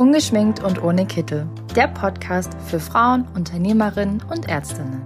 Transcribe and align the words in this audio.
Ungeschminkt 0.00 0.64
und 0.64 0.82
ohne 0.82 1.04
Kittel. 1.04 1.46
Der 1.76 1.86
Podcast 1.86 2.54
für 2.66 2.80
Frauen, 2.80 3.28
Unternehmerinnen 3.34 4.22
und 4.30 4.48
Ärztinnen. 4.48 5.02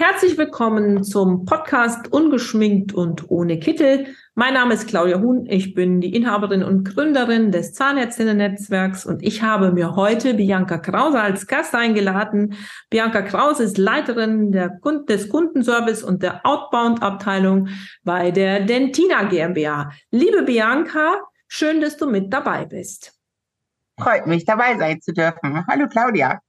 Herzlich 0.00 0.38
willkommen 0.38 1.04
zum 1.04 1.44
Podcast 1.44 2.10
Ungeschminkt 2.10 2.94
und 2.94 3.30
ohne 3.30 3.58
Kittel. 3.58 4.06
Mein 4.34 4.54
Name 4.54 4.72
ist 4.72 4.88
Claudia 4.88 5.20
Huhn. 5.20 5.44
Ich 5.50 5.74
bin 5.74 6.00
die 6.00 6.16
Inhaberin 6.16 6.62
und 6.62 6.84
Gründerin 6.84 7.52
des 7.52 7.74
Zahnärztinnen-Netzwerks 7.74 9.04
und 9.04 9.22
ich 9.22 9.42
habe 9.42 9.70
mir 9.72 9.94
heute 9.94 10.32
Bianca 10.32 10.78
Krause 10.78 11.20
als 11.20 11.46
Gast 11.46 11.74
eingeladen. 11.74 12.54
Bianca 12.88 13.20
Krause 13.20 13.64
ist 13.64 13.76
Leiterin 13.76 14.50
der, 14.50 14.80
des 15.06 15.28
Kundenservice 15.28 16.02
und 16.02 16.22
der 16.22 16.40
Outbound-Abteilung 16.46 17.68
bei 18.02 18.30
der 18.30 18.60
Dentina 18.60 19.24
GmbH. 19.24 19.90
Liebe 20.10 20.42
Bianca, 20.44 21.18
Schön, 21.48 21.80
dass 21.80 21.96
du 21.96 22.06
mit 22.06 22.32
dabei 22.32 22.66
bist. 22.66 23.14
Freut 23.98 24.26
mich, 24.26 24.44
dabei 24.44 24.76
sein 24.76 25.00
zu 25.00 25.12
dürfen. 25.12 25.66
Hallo 25.66 25.88
Claudia. 25.88 26.40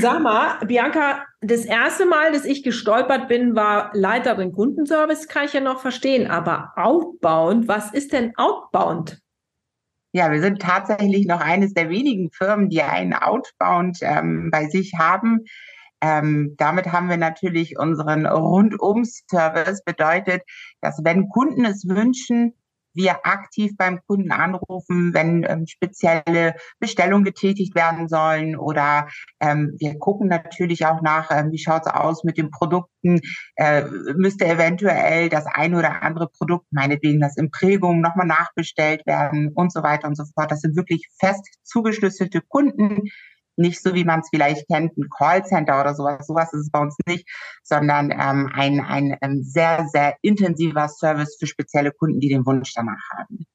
Sag 0.00 0.20
mal, 0.20 0.58
Bianca, 0.66 1.24
das 1.40 1.64
erste 1.64 2.04
Mal, 2.04 2.32
dass 2.32 2.44
ich 2.44 2.62
gestolpert 2.62 3.28
bin, 3.28 3.54
war 3.54 3.90
Leiterin 3.94 4.52
Kundenservice, 4.52 5.28
kann 5.28 5.46
ich 5.46 5.54
ja 5.54 5.60
noch 5.60 5.80
verstehen. 5.80 6.30
Aber 6.30 6.72
Outbound, 6.76 7.68
was 7.68 7.92
ist 7.92 8.12
denn 8.12 8.32
Outbound? 8.36 9.20
Ja, 10.12 10.30
wir 10.30 10.42
sind 10.42 10.60
tatsächlich 10.60 11.26
noch 11.26 11.40
eines 11.40 11.72
der 11.72 11.88
wenigen 11.88 12.30
Firmen, 12.30 12.68
die 12.68 12.82
einen 12.82 13.14
Outbound 13.14 13.98
ähm, 14.02 14.50
bei 14.50 14.68
sich 14.68 14.92
haben. 14.98 15.44
Ähm, 16.02 16.54
damit 16.58 16.92
haben 16.92 17.08
wir 17.08 17.16
natürlich 17.16 17.78
unseren 17.78 18.26
Rundum-Service 18.26 19.84
bedeutet, 19.84 20.42
dass 20.80 21.02
wenn 21.04 21.28
Kunden 21.28 21.64
es 21.64 21.88
wünschen, 21.88 22.54
wir 22.94 23.26
aktiv 23.26 23.72
beim 23.76 24.00
Kunden 24.06 24.32
anrufen, 24.32 25.14
wenn 25.14 25.44
ähm, 25.48 25.66
spezielle 25.66 26.54
Bestellungen 26.78 27.24
getätigt 27.24 27.74
werden 27.74 28.08
sollen 28.08 28.56
oder 28.56 29.08
ähm, 29.40 29.74
wir 29.78 29.98
gucken 29.98 30.28
natürlich 30.28 30.86
auch 30.86 31.02
nach, 31.02 31.30
ähm, 31.30 31.50
wie 31.52 31.58
schaut's 31.58 31.86
aus 31.86 32.24
mit 32.24 32.38
den 32.38 32.50
Produkten, 32.50 33.20
äh, 33.56 33.84
müsste 34.16 34.46
eventuell 34.46 35.28
das 35.28 35.46
ein 35.46 35.74
oder 35.74 36.02
andere 36.02 36.28
Produkt, 36.28 36.66
meinetwegen 36.70 37.20
das 37.20 37.36
Imprägum, 37.36 38.00
nochmal 38.00 38.26
nachbestellt 38.26 39.06
werden 39.06 39.52
und 39.54 39.72
so 39.72 39.82
weiter 39.82 40.08
und 40.08 40.16
so 40.16 40.24
fort. 40.34 40.50
Das 40.50 40.60
sind 40.60 40.76
wirklich 40.76 41.08
fest 41.18 41.46
zugeschlüsselte 41.62 42.40
Kunden, 42.40 43.08
nicht 43.56 43.82
so, 43.82 43.94
wie 43.94 44.04
man 44.04 44.20
es 44.20 44.28
vielleicht 44.30 44.66
kennt, 44.68 44.96
ein 44.96 45.08
Callcenter 45.08 45.80
oder 45.80 45.94
sowas. 45.94 46.26
Sowas 46.26 46.52
ist 46.52 46.60
es 46.60 46.70
bei 46.70 46.80
uns 46.80 46.96
nicht, 47.06 47.28
sondern 47.62 48.10
ähm, 48.10 48.50
ein, 48.54 48.80
ein 48.80 49.16
ähm, 49.22 49.42
sehr, 49.42 49.86
sehr 49.92 50.16
intensiver 50.22 50.88
Service 50.88 51.36
für 51.38 51.46
spezielle 51.46 51.92
Kunden, 51.92 52.20
die 52.20 52.28
den 52.28 52.46
Wunsch 52.46 52.72
danach 52.74 53.02
haben 53.16 53.46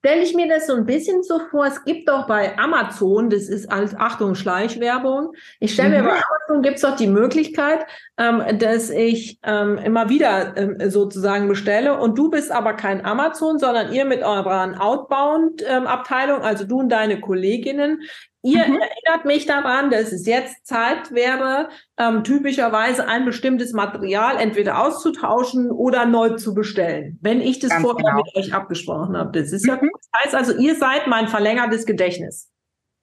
stelle 0.00 0.22
ich 0.22 0.34
mir 0.34 0.48
das 0.48 0.66
so 0.66 0.74
ein 0.74 0.86
bisschen 0.86 1.22
so 1.22 1.38
vor, 1.50 1.66
es 1.66 1.84
gibt 1.84 2.08
doch 2.08 2.26
bei 2.26 2.56
Amazon, 2.58 3.28
das 3.28 3.48
ist 3.48 3.70
als 3.70 3.94
Achtung 3.94 4.34
Schleichwerbung, 4.34 5.34
ich 5.60 5.74
stelle 5.74 5.90
mir 5.90 6.02
mhm. 6.02 6.06
bei 6.06 6.12
Amazon 6.12 6.62
gibt 6.62 6.76
es 6.76 6.82
doch 6.82 6.96
die 6.96 7.06
Möglichkeit, 7.06 7.84
ähm, 8.16 8.42
dass 8.58 8.88
ich 8.88 9.38
ähm, 9.42 9.76
immer 9.76 10.08
wieder 10.08 10.56
ähm, 10.56 10.90
sozusagen 10.90 11.48
bestelle 11.48 12.00
und 12.00 12.16
du 12.16 12.30
bist 12.30 12.50
aber 12.50 12.72
kein 12.74 13.04
Amazon, 13.04 13.58
sondern 13.58 13.92
ihr 13.92 14.06
mit 14.06 14.22
eurer 14.22 14.80
Outbound-Abteilung, 14.80 16.38
ähm, 16.38 16.44
also 16.44 16.64
du 16.64 16.80
und 16.80 16.88
deine 16.88 17.20
Kolleginnen, 17.20 18.00
Ihr 18.42 18.66
mhm. 18.66 18.80
erinnert 18.80 19.26
mich 19.26 19.44
daran, 19.44 19.90
dass 19.90 20.12
es 20.12 20.26
jetzt 20.26 20.66
Zeit 20.66 21.12
wäre, 21.12 21.68
ähm, 21.98 22.24
typischerweise 22.24 23.06
ein 23.06 23.26
bestimmtes 23.26 23.72
Material 23.72 24.38
entweder 24.38 24.82
auszutauschen 24.82 25.70
oder 25.70 26.06
neu 26.06 26.30
zu 26.36 26.54
bestellen, 26.54 27.18
wenn 27.20 27.42
ich 27.42 27.58
das 27.58 27.70
Ganz 27.70 27.82
vorher 27.82 28.12
genau. 28.12 28.22
mit 28.24 28.36
euch 28.36 28.54
abgesprochen 28.54 29.16
habe. 29.16 29.38
Das 29.38 29.52
ist 29.52 29.64
mhm. 29.64 29.68
ja 29.68 29.76
gut. 29.76 29.90
Das 29.94 30.24
heißt 30.24 30.34
also, 30.34 30.56
ihr 30.60 30.74
seid 30.76 31.06
mein 31.06 31.28
verlängertes 31.28 31.84
Gedächtnis. 31.84 32.48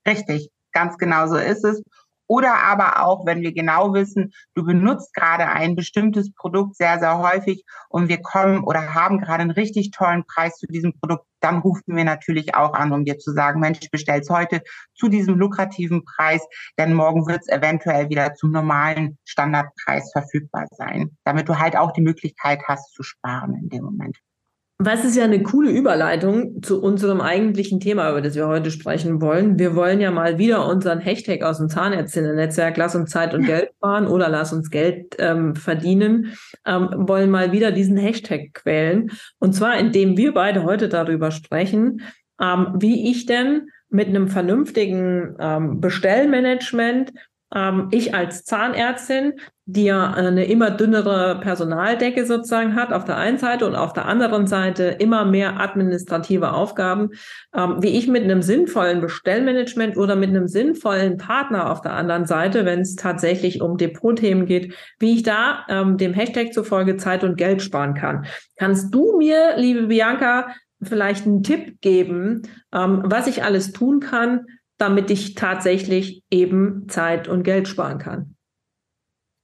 Richtig, 0.08 0.50
ganz 0.72 0.98
genau 0.98 1.28
so 1.28 1.36
ist 1.36 1.64
es. 1.64 1.84
Oder 2.28 2.56
aber 2.56 3.06
auch, 3.06 3.26
wenn 3.26 3.42
wir 3.42 3.54
genau 3.54 3.94
wissen, 3.94 4.34
du 4.54 4.66
benutzt 4.66 5.14
gerade 5.14 5.48
ein 5.48 5.76
bestimmtes 5.76 6.34
Produkt 6.34 6.76
sehr, 6.76 7.00
sehr 7.00 7.18
häufig 7.20 7.64
und 7.90 8.10
wir 8.10 8.22
kommen 8.22 8.64
oder 8.64 8.94
haben 8.94 9.20
gerade 9.20 9.42
einen 9.42 9.52
richtig 9.52 9.92
tollen 9.92 10.26
Preis 10.26 10.58
zu 10.58 10.68
diesem 10.68 10.94
Produkt, 11.00 11.26
dann 11.40 11.60
rufen 11.60 11.96
wir 11.96 12.04
natürlich 12.04 12.56
auch 12.56 12.74
an, 12.74 12.92
um 12.92 13.06
dir 13.06 13.18
zu 13.18 13.32
sagen, 13.32 13.60
Mensch, 13.60 13.80
bestell's 13.92 14.30
heute 14.30 14.62
zu 14.94 15.08
diesem 15.08 15.36
lukrativen 15.36 16.04
Preis, 16.04 16.46
denn 16.78 16.94
morgen 16.94 17.28
wird 17.28 17.42
es 17.42 17.48
eventuell 17.48 18.10
wieder 18.10 18.34
zum 18.34 18.52
normalen 18.52 19.18
Standardpreis 19.26 20.12
verfügbar 20.12 20.66
sein, 20.72 21.18
damit 21.24 21.48
du 21.48 21.60
halt 21.60 21.78
auch 21.78 21.92
die 21.92 22.02
Möglichkeit 22.02 22.64
hast 22.68 22.94
zu 22.94 23.04
sparen 23.04 23.56
in 23.56 23.70
dem 23.70 23.84
Moment. 23.84 24.18
Was 24.80 25.04
ist 25.04 25.16
ja 25.16 25.24
eine 25.24 25.42
coole 25.42 25.72
Überleitung 25.72 26.62
zu 26.62 26.84
unserem 26.84 27.20
eigentlichen 27.20 27.80
Thema, 27.80 28.12
über 28.12 28.22
das 28.22 28.36
wir 28.36 28.48
heute 28.48 28.70
sprechen 28.70 29.22
wollen. 29.22 29.58
Wir 29.58 29.76
wollen 29.76 30.00
ja 30.00 30.12
mal 30.12 30.38
wieder 30.38 30.68
unseren 30.68 31.00
Hashtag 31.00 31.42
aus 31.42 31.58
dem 31.58 31.68
Zahnärztinnen-Netzwerk 31.68 32.78
Lass 32.78 32.96
uns 32.96 33.10
Zeit 33.10 33.34
und 33.34 33.46
Geld 33.48 33.72
sparen 33.78 34.06
oder 34.06 34.30
Lass 34.30 34.54
uns 34.54 34.70
Geld 34.70 35.16
ähm, 35.18 35.56
verdienen, 35.56 36.38
ähm, 36.68 36.90
wollen 36.96 37.32
mal 37.32 37.52
wieder 37.52 37.72
diesen 37.72 37.98
Hashtag 37.98 38.54
quälen. 38.54 39.10
Und 39.40 39.54
zwar, 39.54 39.80
indem 39.80 40.16
wir 40.16 40.36
beide 40.36 40.64
heute 40.64 40.90
darüber 40.90 41.32
sprechen, 41.32 42.02
ähm, 42.40 42.76
wie 42.78 43.10
ich 43.10 43.26
denn 43.26 43.70
mit 43.90 44.10
einem 44.10 44.28
vernünftigen 44.28 45.36
ähm, 45.40 45.82
Bestellmanagement 45.82 47.14
ähm, 47.56 47.88
ich 47.90 48.14
als 48.14 48.44
Zahnärztin, 48.44 49.34
die 49.70 49.84
ja 49.84 50.14
eine 50.14 50.46
immer 50.46 50.72
dünnere 50.72 51.42
Personaldecke 51.42 52.26
sozusagen 52.26 52.76
hat, 52.76 52.94
auf 52.94 53.04
der 53.04 53.18
einen 53.18 53.38
Seite 53.38 53.68
und 53.68 53.76
auf 53.76 53.92
der 53.92 54.06
anderen 54.06 54.48
Seite 54.48 54.96
immer 55.00 55.26
mehr 55.26 55.60
administrative 55.60 56.54
Aufgaben, 56.54 57.10
ähm, 57.54 57.76
wie 57.82 57.90
ich 57.90 58.08
mit 58.08 58.24
einem 58.24 58.42
sinnvollen 58.42 59.02
Bestellmanagement 59.02 59.98
oder 59.98 60.16
mit 60.16 60.30
einem 60.30 60.48
sinnvollen 60.48 61.18
Partner 61.18 61.70
auf 61.70 61.82
der 61.82 61.92
anderen 61.92 62.26
Seite, 62.26 62.64
wenn 62.64 62.80
es 62.80 62.96
tatsächlich 62.96 63.62
um 63.62 63.76
Depotthemen 63.76 64.46
geht, 64.46 64.74
wie 65.00 65.16
ich 65.16 65.24
da 65.24 65.66
ähm, 65.68 65.98
dem 65.98 66.14
Hashtag 66.14 66.54
zufolge 66.54 66.96
Zeit 66.96 67.26
und 67.26 67.36
Geld 67.36 67.62
sparen 67.62 67.94
kann. 67.94 68.26
Kannst 68.56 68.96
du 68.96 69.18
mir, 69.18 69.58
liebe 69.58 69.88
Bianca, 69.88 70.48
vielleicht 70.82 71.26
einen 71.26 71.44
Tipp 71.44 71.82
geben, 71.82 72.44
ähm, 72.74 73.02
was 73.04 73.28
ich 73.28 73.44
alles 73.44 73.74
tun 73.74 74.00
kann, 74.00 74.46
damit 74.78 75.12
ich 75.12 75.36
tatsächlich 75.36 76.24
eben 76.32 76.88
Zeit 76.88 77.28
und 77.28 77.44
Geld 77.44 77.68
sparen 77.68 77.98
kann? 77.98 78.37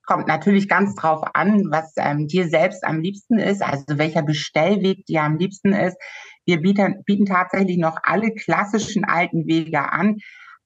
Kommt 0.06 0.28
natürlich 0.28 0.68
ganz 0.68 0.96
drauf 0.96 1.22
an, 1.34 1.72
was 1.72 1.94
ähm, 1.98 2.28
dir 2.28 2.48
selbst 2.50 2.84
am 2.84 3.00
liebsten 3.00 3.40
ist, 3.40 3.62
also 3.62 3.98
welcher 3.98 4.22
Bestellweg 4.22 5.06
dir 5.06 5.24
am 5.24 5.38
liebsten 5.38 5.74
ist. 5.74 5.98
Wir 6.46 6.62
bieten, 6.62 7.04
bieten 7.06 7.26
tatsächlich 7.26 7.78
noch 7.78 7.98
alle 8.04 8.34
klassischen 8.34 9.06
alten 9.06 9.48
Wege 9.48 9.92
an 9.92 10.18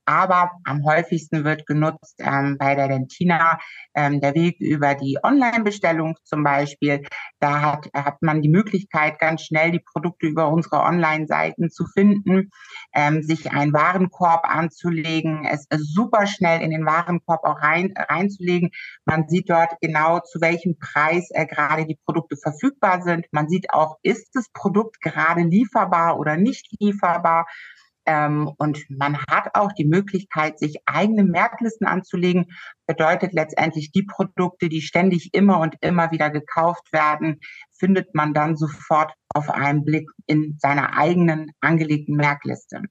aber 0.08 0.52
am 0.64 0.86
häufigsten 0.86 1.44
wird 1.44 1.66
genutzt 1.66 2.16
ähm, 2.20 2.58
bei 2.58 2.76
der 2.76 2.88
Dentina 2.88 3.60
ähm, 3.94 4.22
der 4.22 4.34
Weg 4.36 4.60
über 4.62 4.96
die 4.96 5.18
Online-Bestellung 5.22 6.16
zum 6.24 6.44
Beispiel. 6.44 7.06
Da 7.40 7.62
hat, 7.62 7.90
hat 7.94 8.22
man 8.22 8.42
die 8.42 8.50
Möglichkeit, 8.50 9.20
ganz 9.20 9.44
schnell 9.44 9.72
die 9.72 9.82
Produkte 9.82 10.28
über 10.28 10.48
unsere 10.48 10.82
Online-Seiten 10.82 11.70
zu 11.70 11.86
finden, 11.86 12.52
ähm, 12.94 13.22
sich 13.22 13.52
einen 13.52 13.74
Warenkorb 13.74 14.46
anzulegen, 14.46 15.46
es 15.46 15.68
super 15.72 16.26
schnell 16.26 16.62
in 16.62 16.72
den 16.72 16.86
Warenkorb 16.86 17.44
auch 17.44 17.62
rein, 17.62 17.94
reinzulegen. 17.98 18.70
Man 19.04 19.28
sieht 19.28 19.50
dort 19.50 19.74
genau, 19.82 20.22
zu 20.22 20.40
welchem 20.40 20.80
Preis 20.80 21.30
äh, 21.32 21.46
gerade 21.46 21.86
die 21.86 22.00
Produkte 22.06 22.38
verfügbar 22.38 23.02
sind. 23.02 23.26
Man 23.32 23.50
sieht 23.50 23.74
auch, 23.74 23.98
ist 24.04 24.30
das 24.36 24.48
Produkt 24.54 25.02
gerade 25.02 25.42
lieferbar 25.42 26.18
oder 26.18 26.38
nicht 26.38 26.68
lieferbar. 26.80 27.46
Ähm, 28.08 28.50
und 28.58 28.80
man 28.90 29.18
hat 29.30 29.54
auch 29.54 29.74
die 29.74 29.86
Möglichkeit, 29.86 30.60
sich 30.60 30.78
eigene 30.86 31.26
Merklisten 31.26 31.86
anzulegen. 31.86 32.46
Bedeutet 32.88 33.34
letztendlich 33.34 33.92
die 33.92 34.04
Produkte, 34.04 34.70
die 34.70 34.82
ständig 34.82 35.34
immer 35.34 35.60
und 35.60 35.76
immer 35.82 36.10
wieder 36.12 36.30
gekauft 36.30 36.94
werden, 36.94 37.42
findet 37.78 38.16
man 38.16 38.34
dann 38.34 38.56
sofort 38.56 39.14
auf 39.34 39.50
einen 39.50 39.84
Blick 39.84 40.10
in 40.26 40.58
seiner 40.58 40.98
eigenen 40.98 41.52
angelegten 41.60 42.16
Merkliste. 42.16 42.84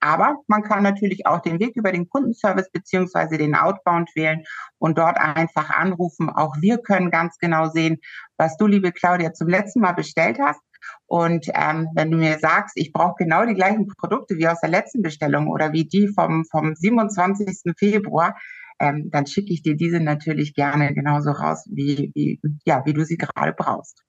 Aber 0.00 0.36
man 0.48 0.64
kann 0.64 0.82
natürlich 0.82 1.26
auch 1.26 1.40
den 1.40 1.58
Weg 1.60 1.76
über 1.76 1.92
den 1.92 2.08
Kundenservice 2.08 2.70
beziehungsweise 2.72 3.38
den 3.38 3.54
Outbound 3.54 4.10
wählen 4.14 4.42
und 4.78 4.98
dort 4.98 5.16
einfach 5.16 5.70
anrufen. 5.70 6.28
Auch 6.28 6.56
wir 6.60 6.78
können 6.78 7.10
ganz 7.10 7.38
genau 7.38 7.68
sehen, 7.68 7.98
was 8.36 8.56
du, 8.56 8.66
liebe 8.66 8.92
Claudia, 8.92 9.32
zum 9.32 9.48
letzten 9.48 9.80
Mal 9.80 9.92
bestellt 9.92 10.38
hast 10.40 10.60
und 11.06 11.46
ähm, 11.54 11.88
wenn 11.94 12.10
du 12.10 12.18
mir 12.18 12.38
sagst, 12.38 12.76
ich 12.76 12.92
brauche 12.92 13.14
genau 13.18 13.44
die 13.44 13.54
gleichen 13.54 13.86
Produkte 13.86 14.36
wie 14.36 14.48
aus 14.48 14.60
der 14.60 14.70
letzten 14.70 15.02
Bestellung 15.02 15.48
oder 15.48 15.72
wie 15.72 15.84
die 15.84 16.08
vom, 16.08 16.44
vom 16.50 16.74
27. 16.74 17.74
Februar, 17.76 18.34
ähm, 18.80 19.10
dann 19.10 19.26
schicke 19.26 19.52
ich 19.52 19.62
dir 19.62 19.76
diese 19.76 20.00
natürlich 20.00 20.54
gerne 20.54 20.92
genauso 20.94 21.30
raus, 21.30 21.64
wie, 21.70 22.10
wie, 22.14 22.40
ja, 22.64 22.82
wie 22.84 22.92
du 22.92 23.04
sie 23.04 23.16
gerade 23.16 23.52
brauchst. 23.52 24.02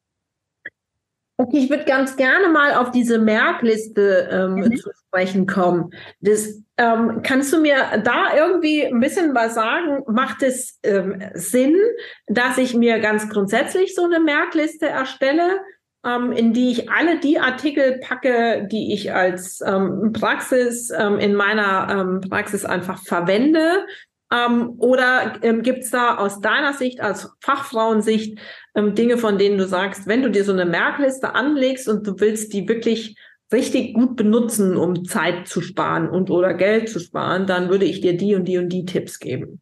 Okay, 1.38 1.58
ich 1.58 1.70
würde 1.70 1.86
ganz 1.86 2.16
gerne 2.16 2.48
mal 2.50 2.76
auf 2.76 2.92
diese 2.92 3.18
Merkliste 3.18 4.30
ähm, 4.32 4.56
mhm. 4.56 4.76
zu 4.76 4.92
sprechen 4.94 5.48
kommen. 5.48 5.90
Das, 6.22 6.62
ähm, 6.78 7.22
kannst 7.24 7.52
du 7.52 7.60
mir 7.60 8.02
da 8.04 8.36
irgendwie 8.36 8.86
ein 8.86 9.00
bisschen 9.00 9.34
was 9.34 9.56
sagen? 9.56 10.04
Macht 10.08 10.44
es 10.44 10.80
ähm, 10.84 11.24
Sinn, 11.34 11.76
dass 12.28 12.60
ich 12.60 12.76
mir 12.76 13.00
ganz 13.00 13.30
grundsätzlich 13.30 13.96
so 13.96 14.06
eine 14.06 14.20
Merkliste 14.20 14.88
erstelle? 14.88 15.60
Ähm, 16.06 16.32
in 16.32 16.54
die 16.54 16.72
ich 16.72 16.90
alle 16.92 17.20
die 17.20 17.40
Artikel 17.40 18.00
packe, 18.00 18.68
die 18.72 18.94
ich 18.94 19.14
als 19.14 19.62
ähm, 19.66 20.12
Praxis 20.14 20.92
ähm, 20.92 21.20
in 21.20 21.36
meiner 21.36 22.20
Praxis 22.28 22.66
einfach 22.66 23.02
verwende? 23.04 23.86
Ähm, 24.34 24.76
oder 24.80 25.34
ähm, 25.44 25.62
gibt 25.62 25.84
es 25.84 25.92
da 25.92 26.18
aus 26.18 26.42
deiner 26.42 26.74
Sicht, 26.74 27.02
als 27.02 27.30
Fachfrauensicht, 27.42 28.40
ähm, 28.76 28.96
Dinge, 28.96 29.18
von 29.18 29.38
denen 29.38 29.58
du 29.58 29.68
sagst, 29.68 30.08
wenn 30.08 30.24
du 30.24 30.32
dir 30.32 30.44
so 30.44 30.52
eine 30.52 30.66
Merkliste 30.66 31.36
anlegst 31.36 31.88
und 31.88 32.08
du 32.08 32.20
willst 32.20 32.54
die 32.54 32.68
wirklich 32.68 33.16
richtig 33.52 33.94
gut 33.94 34.16
benutzen, 34.16 34.76
um 34.76 35.06
Zeit 35.06 35.48
zu 35.48 35.62
sparen 35.62 36.10
und 36.10 36.32
oder 36.32 36.56
Geld 36.56 36.90
zu 36.90 37.00
sparen, 37.00 37.46
dann 37.46 37.70
würde 37.70 37.86
ich 37.86 38.02
dir 38.02 38.18
die 38.18 38.34
und 38.34 38.46
die 38.46 38.58
und 38.58 38.70
die 38.70 38.86
Tipps 38.86 39.20
geben. 39.20 39.62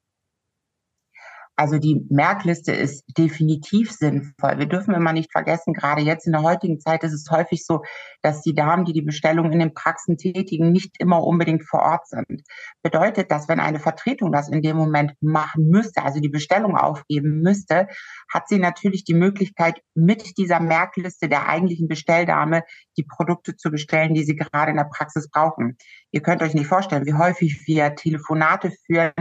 Also 1.58 1.78
die 1.78 2.06
Merkliste 2.10 2.72
ist 2.72 3.04
definitiv 3.18 3.92
sinnvoll. 3.92 4.58
Wir 4.58 4.66
dürfen 4.66 4.94
immer 4.94 5.14
nicht 5.14 5.32
vergessen, 5.32 5.74
gerade 5.74 6.02
jetzt 6.02 6.26
in 6.26 6.32
der 6.32 6.44
heutigen 6.44 6.80
Zeit 6.80 7.04
ist 7.04 7.14
es 7.14 7.30
häufig 7.30 7.66
so, 7.66 7.84
dass 8.22 8.42
die 8.42 8.56
Damen, 8.56 8.86
die 8.86 8.94
die 8.94 9.02
Bestellung 9.02 9.52
in 9.52 9.60
den 9.60 9.74
Praxen 9.74 10.18
tätigen, 10.18 10.72
nicht 10.72 10.96
immer 11.00 11.24
unbedingt 11.24 11.64
vor 11.68 11.82
Ort 11.82 12.08
sind. 12.08 12.44
Bedeutet, 12.82 13.32
dass 13.32 13.48
wenn 13.48 13.60
eine 13.60 13.80
Vertretung 13.80 14.32
das 14.32 14.50
in 14.50 14.62
dem 14.62 14.78
Moment 14.78 15.14
machen 15.22 15.68
müsste, 15.68 16.04
also 16.04 16.20
die 16.20 16.30
Bestellung 16.30 16.78
aufgeben 16.78 17.42
müsste, 17.42 17.88
hat 18.34 18.48
sie 18.48 18.58
natürlich 18.58 19.04
die 19.04 19.14
Möglichkeit, 19.14 19.82
mit 19.94 20.38
dieser 20.38 20.60
Merkliste 20.60 21.28
der 21.28 21.48
eigentlichen 21.48 21.88
Bestelldame 21.88 22.64
die 22.98 23.04
Produkte 23.04 23.56
zu 23.56 23.70
bestellen, 23.70 24.14
die 24.14 24.24
sie 24.24 24.36
gerade 24.36 24.72
in 24.72 24.78
der 24.78 24.90
Praxis 24.92 25.30
brauchen. 25.30 25.78
Ihr 26.12 26.22
könnt 26.22 26.42
euch 26.42 26.54
nicht 26.54 26.68
vorstellen, 26.68 27.06
wie 27.06 27.14
häufig 27.14 27.66
wir 27.68 27.96
Telefonate 27.96 28.72
führen 28.86 29.14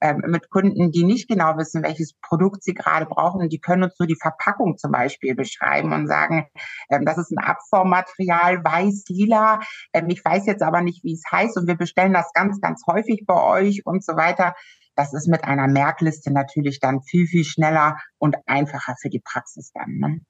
ähm, 0.00 0.22
mit 0.26 0.50
Kunden, 0.50 0.90
die 0.90 1.04
nicht 1.04 1.28
genau 1.28 1.56
wissen, 1.56 1.82
welches 1.84 2.14
Produkt 2.20 2.64
sie 2.64 2.74
gerade 2.74 3.06
brauchen. 3.06 3.48
Die 3.48 3.60
können 3.60 3.84
uns 3.84 3.98
nur 3.98 4.08
die 4.08 4.18
Verpackung 4.20 4.76
zum 4.76 4.90
Beispiel 4.90 5.36
beschreiben 5.36 5.92
und 5.92 6.08
sagen, 6.08 6.48
ähm, 6.90 7.04
das 7.04 7.18
ist 7.18 7.30
ein 7.30 7.38
Abformmaterial, 7.38 8.64
weiß, 8.64 9.04
lila. 9.08 9.60
Ähm, 9.92 10.08
ich 10.08 10.24
weiß 10.24 10.46
jetzt 10.46 10.62
aber 10.62 10.82
nicht, 10.82 11.04
wie 11.04 11.14
es 11.14 11.22
heißt 11.30 11.56
und 11.56 11.68
wir 11.68 11.76
bestellen 11.76 12.12
das 12.12 12.32
ganz, 12.32 12.60
ganz 12.60 12.82
häufig 12.90 13.24
bei 13.26 13.40
euch 13.40 13.82
und 13.84 14.04
so 14.04 14.16
weiter. 14.16 14.54
Das 14.96 15.14
ist 15.14 15.28
mit 15.28 15.44
einer 15.44 15.68
Merkliste 15.68 16.32
natürlich 16.32 16.80
dann 16.80 17.02
viel, 17.02 17.26
viel 17.26 17.44
schneller 17.44 17.96
und 18.18 18.36
einfacher 18.46 18.94
für 19.00 19.08
die 19.08 19.20
Praxis 19.20 19.70
dann. 19.72 19.96
Ne? 19.98 20.20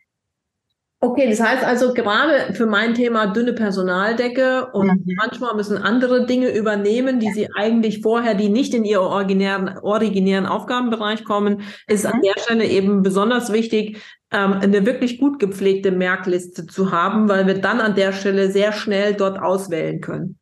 Okay, 1.04 1.28
das 1.28 1.40
heißt 1.40 1.64
also 1.64 1.92
gerade 1.94 2.54
für 2.54 2.66
mein 2.66 2.94
Thema 2.94 3.26
dünne 3.26 3.54
Personaldecke 3.54 4.70
und 4.72 4.86
mhm. 4.86 5.16
manchmal 5.16 5.56
müssen 5.56 5.76
andere 5.76 6.26
Dinge 6.26 6.56
übernehmen, 6.56 7.18
die 7.18 7.32
sie 7.32 7.48
eigentlich 7.56 8.02
vorher, 8.02 8.34
die 8.34 8.48
nicht 8.48 8.72
in 8.72 8.84
ihren 8.84 9.06
originären, 9.06 9.78
originären 9.82 10.46
Aufgabenbereich 10.46 11.24
kommen, 11.24 11.62
ist 11.88 12.04
mhm. 12.04 12.12
an 12.12 12.22
der 12.22 12.40
Stelle 12.40 12.66
eben 12.66 13.02
besonders 13.02 13.52
wichtig, 13.52 14.00
ähm, 14.30 14.52
eine 14.52 14.86
wirklich 14.86 15.18
gut 15.18 15.40
gepflegte 15.40 15.90
Merkliste 15.90 16.68
zu 16.68 16.92
haben, 16.92 17.28
weil 17.28 17.48
wir 17.48 17.60
dann 17.60 17.80
an 17.80 17.96
der 17.96 18.12
Stelle 18.12 18.52
sehr 18.52 18.70
schnell 18.72 19.14
dort 19.14 19.40
auswählen 19.40 20.00
können. 20.00 20.38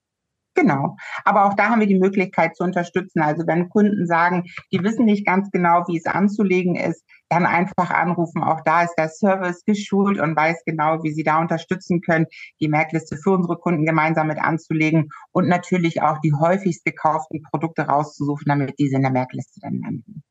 Genau. 0.61 0.97
Aber 1.25 1.47
auch 1.47 1.55
da 1.55 1.71
haben 1.71 1.81
wir 1.81 1.87
die 1.87 1.99
Möglichkeit 1.99 2.55
zu 2.55 2.65
unterstützen. 2.65 3.23
Also 3.23 3.47
wenn 3.47 3.71
Kunden 3.71 4.07
sagen, 4.07 4.45
die 4.71 4.83
wissen 4.83 5.07
nicht 5.07 5.25
ganz 5.25 5.51
genau, 5.51 5.85
wie 5.89 5.97
es 5.97 6.05
anzulegen 6.05 6.77
ist, 6.77 7.03
dann 7.31 7.47
einfach 7.47 7.91
anrufen. 7.91 8.43
Auch 8.43 8.61
da 8.63 8.83
ist 8.83 8.95
der 8.99 9.09
Service 9.09 9.65
geschult 9.65 10.21
und 10.21 10.37
weiß 10.37 10.63
genau, 10.67 11.03
wie 11.03 11.13
sie 11.13 11.23
da 11.23 11.41
unterstützen 11.41 12.03
können, 12.03 12.27
die 12.61 12.69
Merkliste 12.69 13.17
für 13.17 13.31
unsere 13.31 13.57
Kunden 13.57 13.87
gemeinsam 13.87 14.27
mit 14.27 14.39
anzulegen 14.39 15.09
und 15.33 15.49
natürlich 15.49 16.03
auch 16.03 16.19
die 16.19 16.35
häufigst 16.35 16.85
gekauften 16.85 17.43
Produkte 17.43 17.83
rauszusuchen, 17.83 18.45
damit 18.47 18.75
diese 18.79 18.97
in 18.97 19.03
der 19.03 19.13
Merkliste 19.13 19.61
dann 19.63 19.81
landen. 19.81 20.23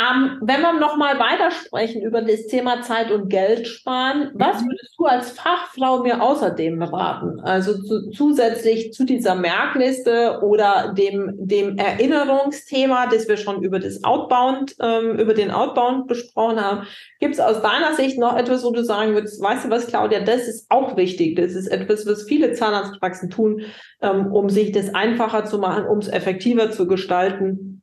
Ähm, 0.00 0.38
wenn 0.42 0.60
wir 0.60 0.74
nochmal 0.74 1.18
weitersprechen 1.18 2.02
über 2.02 2.22
das 2.22 2.46
Thema 2.46 2.82
Zeit 2.82 3.10
und 3.10 3.28
Geld 3.28 3.66
sparen, 3.66 4.30
was 4.34 4.62
mhm. 4.62 4.68
würdest 4.68 4.94
du 4.96 5.06
als 5.06 5.32
Fachfrau 5.32 6.04
mir 6.04 6.22
außerdem 6.22 6.78
beraten? 6.78 7.40
Also 7.40 7.82
zu, 7.82 8.08
zusätzlich 8.10 8.92
zu 8.92 9.04
dieser 9.04 9.34
Merkliste 9.34 10.38
oder 10.42 10.94
dem, 10.96 11.34
dem 11.36 11.76
Erinnerungsthema, 11.78 13.08
das 13.08 13.26
wir 13.26 13.36
schon 13.38 13.64
über 13.64 13.80
das 13.80 14.04
Outbound, 14.04 14.76
ähm, 14.80 15.18
über 15.18 15.34
den 15.34 15.50
Outbound 15.50 16.06
besprochen 16.06 16.64
haben. 16.64 16.86
Gibt 17.18 17.34
es 17.34 17.40
aus 17.40 17.60
deiner 17.60 17.94
Sicht 17.94 18.20
noch 18.20 18.36
etwas, 18.36 18.62
wo 18.62 18.70
du 18.70 18.84
sagen 18.84 19.14
würdest, 19.14 19.42
weißt 19.42 19.64
du 19.64 19.70
was, 19.70 19.88
Claudia, 19.88 20.20
das 20.20 20.46
ist 20.46 20.70
auch 20.70 20.96
wichtig. 20.96 21.34
Das 21.34 21.54
ist 21.54 21.66
etwas, 21.66 22.06
was 22.06 22.22
viele 22.22 22.52
Zahnarztpraxen 22.52 23.30
tun, 23.30 23.62
ähm, 24.00 24.32
um 24.32 24.48
sich 24.48 24.70
das 24.70 24.94
einfacher 24.94 25.44
zu 25.44 25.58
machen, 25.58 25.86
um 25.86 25.98
es 25.98 26.06
effektiver 26.06 26.70
zu 26.70 26.86
gestalten. 26.86 27.77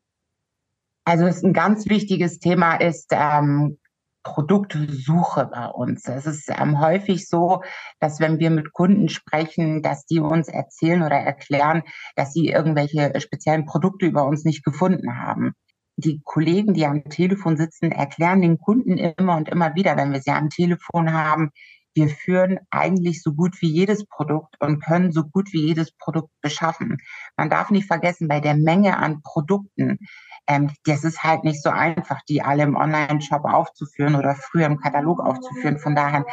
Also 1.05 1.25
es 1.25 1.37
ist 1.37 1.45
ein 1.45 1.53
ganz 1.53 1.87
wichtiges 1.87 2.39
Thema 2.39 2.75
ist 2.75 3.11
ähm, 3.11 3.77
Produktsuche 4.23 5.49
bei 5.53 5.67
uns. 5.67 6.07
Es 6.07 6.25
ist 6.25 6.49
ähm, 6.49 6.81
häufig 6.81 7.29
so, 7.29 7.61
dass 7.99 8.19
wenn 8.19 8.39
wir 8.39 8.49
mit 8.49 8.73
Kunden 8.73 9.07
sprechen, 9.07 9.83
dass 9.83 10.07
die 10.07 10.19
uns 10.19 10.47
erzählen 10.47 11.03
oder 11.03 11.17
erklären, 11.17 11.83
dass 12.15 12.33
sie 12.33 12.47
irgendwelche 12.47 13.13
speziellen 13.21 13.65
Produkte 13.65 14.07
über 14.07 14.25
uns 14.25 14.43
nicht 14.43 14.65
gefunden 14.65 15.19
haben. 15.21 15.53
Die 15.95 16.21
Kollegen, 16.25 16.73
die 16.73 16.87
am 16.87 17.03
Telefon 17.05 17.55
sitzen, 17.55 17.91
erklären 17.91 18.41
den 18.41 18.57
Kunden 18.57 18.97
immer 18.97 19.37
und 19.37 19.47
immer 19.47 19.75
wieder, 19.75 19.95
wenn 19.95 20.11
wir 20.11 20.21
sie 20.21 20.31
am 20.31 20.49
Telefon 20.49 21.13
haben, 21.13 21.51
wir 21.93 22.09
führen 22.09 22.59
eigentlich 22.71 23.21
so 23.21 23.33
gut 23.33 23.61
wie 23.61 23.69
jedes 23.69 24.05
Produkt 24.05 24.55
und 24.59 24.83
können 24.83 25.13
so 25.13 25.23
gut 25.23 25.53
wie 25.53 25.65
jedes 25.65 25.91
Produkt 25.93 26.29
beschaffen. 26.41 26.97
Man 27.37 27.49
darf 27.49 27.69
nicht 27.69 27.87
vergessen, 27.87 28.27
bei 28.27 28.41
der 28.41 28.55
Menge 28.55 28.97
an 28.97 29.21
Produkten 29.21 29.99
ähm, 30.47 30.71
das 30.83 31.03
ist 31.03 31.23
halt 31.23 31.43
nicht 31.43 31.61
so 31.61 31.69
einfach, 31.69 32.21
die 32.29 32.41
alle 32.41 32.63
im 32.63 32.75
Online-Shop 32.75 33.45
aufzuführen 33.45 34.15
oder 34.15 34.35
früher 34.35 34.67
im 34.67 34.79
Katalog 34.79 35.19
aufzuführen. 35.19 35.79
Von 35.79 35.95
daher, 35.95 36.25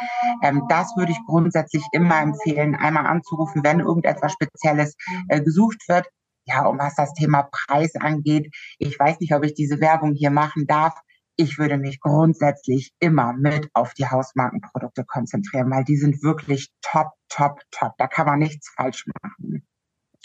ähm, 0.43 0.63
das 0.69 0.95
würde 0.95 1.11
ich 1.11 1.19
grundsätzlich 1.25 1.83
immer 1.91 2.21
empfehlen, 2.21 2.75
einmal 2.75 3.05
anzurufen, 3.05 3.63
wenn 3.63 3.79
irgendetwas 3.79 4.33
Spezielles 4.33 4.95
äh, 5.29 5.41
gesucht 5.41 5.81
wird. 5.87 6.07
Ja, 6.45 6.65
und 6.65 6.77
was 6.77 6.95
das 6.95 7.13
Thema 7.13 7.49
Preis 7.51 7.95
angeht, 7.95 8.53
ich 8.77 8.99
weiß 8.99 9.19
nicht, 9.19 9.33
ob 9.33 9.43
ich 9.45 9.53
diese 9.53 9.79
Werbung 9.79 10.13
hier 10.13 10.31
machen 10.31 10.67
darf. 10.67 10.93
Ich 11.35 11.57
würde 11.57 11.77
mich 11.77 11.99
grundsätzlich 11.99 12.91
immer 12.99 13.33
mit 13.33 13.69
auf 13.73 13.93
die 13.95 14.05
Hausmarkenprodukte 14.05 15.03
konzentrieren, 15.05 15.71
weil 15.71 15.83
die 15.83 15.95
sind 15.95 16.21
wirklich 16.21 16.69
top, 16.83 17.07
top, 17.29 17.61
top. 17.71 17.93
Da 17.97 18.07
kann 18.07 18.27
man 18.27 18.39
nichts 18.39 18.71
falsch 18.75 19.05
machen. 19.07 19.65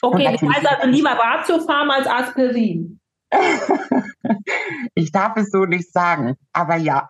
Okay, 0.03 0.37
das 0.39 0.43
heißt 0.43 0.67
also 0.67 0.89
lieber 0.89 1.11
Ratiofarm 1.11 1.91
als 1.91 2.07
Aspirin. 2.07 3.01
ich 4.95 5.13
darf 5.13 5.37
es 5.37 5.51
so 5.51 5.65
nicht 5.65 5.93
sagen, 5.93 6.37
aber 6.53 6.77
ja. 6.77 7.07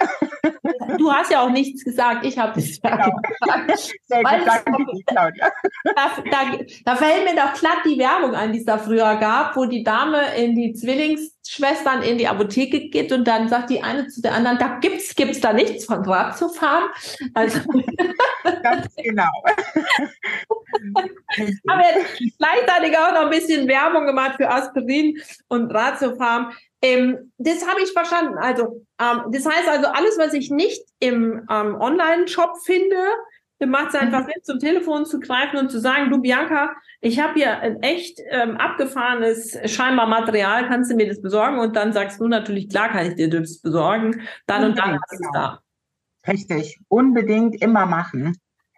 Du 0.99 1.13
hast 1.13 1.31
ja 1.31 1.43
auch 1.43 1.51
nichts 1.51 1.85
gesagt, 1.85 2.27
ich 2.27 2.39
habe 2.39 2.59
es 2.61 2.81
genau. 2.81 3.13
gesagt. 3.47 5.41
Da, 5.85 6.11
da, 6.31 6.59
da 6.85 6.97
fällt 6.97 7.25
mir 7.25 7.37
doch 7.41 7.55
glatt 7.59 7.79
die 7.85 7.99
Werbung 7.99 8.35
ein, 8.35 8.53
die 8.53 8.59
es 8.59 8.65
da 8.65 8.79
früher 8.79 9.17
gab, 9.17 9.57
wo 9.57 9.65
die 9.65 9.83
Dame 9.83 10.35
in 10.37 10.55
die 10.55 10.73
Zwillingsschwestern 10.73 12.03
in 12.03 12.19
die 12.19 12.29
Apotheke 12.29 12.89
geht 12.91 13.13
und 13.13 13.27
dann 13.27 13.49
sagt 13.49 13.71
die 13.71 13.83
eine 13.83 14.09
zu 14.09 14.21
der 14.21 14.35
anderen, 14.35 14.59
da 14.59 14.79
gibt's, 14.81 15.15
gibt's 15.15 15.41
da 15.41 15.53
nichts 15.53 15.85
von 15.85 16.05
Ratiofarm. 16.05 16.85
Also 17.35 17.61
Ganz 18.63 18.95
genau. 18.97 19.31
Aber 21.69 21.85
gleichzeitig 22.39 22.99
auch 22.99 23.13
noch 23.13 23.23
ein 23.23 23.31
bisschen 23.31 23.69
Werbung 23.69 24.07
gemacht 24.07 24.37
für 24.37 24.51
Aspirin 24.51 25.19
und 25.49 25.73
Ratiofarm. 25.73 26.53
Ähm, 26.81 27.33
das 27.39 27.67
habe 27.69 27.81
ich 27.83 27.93
verstanden. 27.93 28.39
Also, 28.39 28.85
ähm, 29.01 29.23
das 29.31 29.47
heißt 29.47 29.69
also, 29.69 29.89
alles, 29.89 30.17
was 30.19 30.33
ich 30.35 30.51
nicht 30.51 30.83
im 31.01 31.47
ähm, 31.51 31.75
Online-Shop 31.81 32.59
finde, 32.65 32.97
macht 33.67 33.89
es 33.89 33.95
einfach 33.97 34.25
Sinn, 34.25 34.43
zum 34.43 34.59
Telefon 34.61 35.05
zu 35.05 35.19
greifen 35.19 35.59
und 35.59 35.71
zu 35.71 35.81
sagen, 35.81 36.11
du 36.11 36.21
Bianca, 36.21 36.71
ich 37.01 37.19
habe 37.19 37.35
hier 37.35 37.59
ein 37.59 37.83
echt 37.83 38.21
ähm, 38.31 38.57
abgefahrenes 38.57 39.59
scheinbar 39.65 40.07
Material, 40.07 40.69
kannst 40.69 40.93
du 40.93 40.97
mir 40.97 41.09
das 41.09 41.21
besorgen? 41.21 41.59
Und 41.59 41.75
dann 41.75 41.93
sagst 41.93 42.21
du 42.21 42.29
natürlich, 42.29 42.69
klar 42.69 42.91
kann 42.91 43.07
ich 43.07 43.15
dir 43.17 43.29
das 43.29 43.61
besorgen. 43.61 44.23
Dann 44.47 44.65
und 44.65 44.79
dann 44.79 44.95
ist 44.95 45.21
es 45.21 45.29
da. 45.33 45.61
Richtig, 46.27 46.79
unbedingt 46.89 47.61
immer 47.61 47.87
machen. 47.87 48.37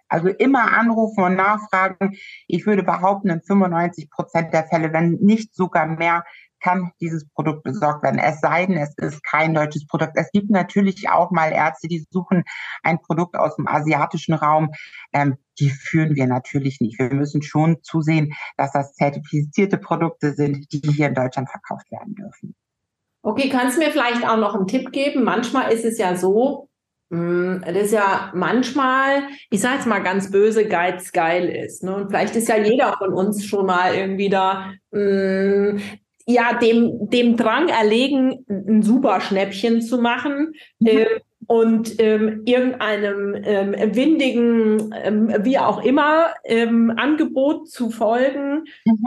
Also 0.09 0.29
immer 0.29 0.73
anrufen 0.73 1.23
und 1.23 1.37
nachfragen. 1.37 2.17
Ich 2.49 2.67
würde 2.67 2.83
behaupten, 2.83 3.29
in 3.29 3.43
95 3.43 4.11
Prozent 4.11 4.53
der 4.53 4.67
Fälle, 4.67 4.93
wenn 4.93 5.13
nicht 5.21 5.55
sogar 5.55 5.87
mehr, 5.87 6.25
kann 6.61 6.93
dieses 7.01 7.29
Produkt 7.31 7.63
besorgt 7.63 8.03
werden. 8.03 8.19
Es 8.19 8.41
sei 8.41 8.67
denn, 8.67 8.77
es 8.77 8.95
ist 8.97 9.25
kein 9.25 9.55
deutsches 9.55 9.87
Produkt. 9.87 10.13
Es 10.15 10.31
gibt 10.33 10.51
natürlich 10.51 11.09
auch 11.09 11.31
mal 11.31 11.53
Ärzte, 11.53 11.89
die 11.89 12.07
suchen 12.11 12.45
ein 12.83 13.01
Produkt 13.01 13.37
aus 13.37 13.57
dem 13.57 13.67
asiatischen 13.67 14.35
Raum. 14.35 14.71
Ähm, 15.13 15.37
die 15.59 15.71
führen 15.71 16.15
wir 16.15 16.27
natürlich 16.27 16.81
nicht. 16.81 16.99
Wir 16.99 17.13
müssen 17.13 17.43
schon 17.43 17.83
zusehen, 17.83 18.33
dass 18.57 18.73
das 18.73 18.95
zertifizierte 18.95 19.79
Produkte 19.79 20.33
sind, 20.33 20.73
die 20.73 20.81
hier 20.93 21.09
in 21.09 21.15
Deutschland 21.15 21.51
verkauft 21.51 21.91
werden 21.91 22.15
dürfen. 22.15 22.55
Okay, 23.23 23.51
kannst 23.51 23.77
du 23.77 23.85
mir 23.85 23.91
vielleicht 23.91 24.27
auch 24.27 24.39
noch 24.39 24.55
einen 24.55 24.67
Tipp 24.67 24.93
geben? 24.93 25.25
Manchmal 25.25 25.73
ist 25.73 25.85
es 25.85 25.99
ja 25.99 26.17
so, 26.17 26.71
hm, 27.11 27.63
das 27.67 27.77
ist 27.77 27.93
ja 27.93 28.31
manchmal, 28.35 29.25
ich 29.51 29.61
sage 29.61 29.77
jetzt 29.77 29.87
mal 29.87 29.99
ganz 29.99 30.31
böse, 30.31 30.67
Geiz 30.67 31.13
geil 31.13 31.49
ist. 31.49 31.83
Ne? 31.83 31.95
Und 31.95 32.09
vielleicht 32.09 32.37
ist 32.37 32.49
ja 32.49 32.57
jeder 32.57 32.95
von 32.97 33.13
uns 33.13 33.45
schon 33.45 33.67
mal 33.67 33.95
irgendwie 33.95 34.29
da 34.29 34.73
mh, 34.93 35.01
hm, 35.01 35.81
ja, 36.35 36.59
dem, 36.59 37.09
dem 37.11 37.37
Drang 37.37 37.69
erlegen, 37.69 38.45
ein 38.49 38.83
super 38.83 39.21
Schnäppchen 39.21 39.83
zu 39.83 39.99
machen. 39.99 40.55
Äh, 40.85 41.07
und 41.47 41.99
ähm, 41.99 42.43
irgendeinem 42.45 43.35
ähm, 43.43 43.75
windigen, 43.97 44.95
ähm, 45.03 45.35
wie 45.41 45.59
auch 45.59 45.83
immer, 45.83 46.29
ähm, 46.45 46.93
Angebot 46.97 47.69
zu 47.69 47.91
folgen. 47.91 48.65
Mhm. 48.85 48.99